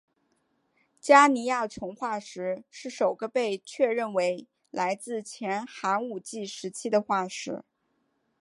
[0.99, 7.61] 加尼亚虫化石是首个被确认为来自前寒武纪时期的化石。